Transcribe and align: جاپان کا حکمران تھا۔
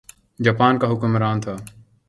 جاپان 0.43 0.79
کا 0.79 0.87
حکمران 0.91 1.41
تھا۔ 1.41 1.55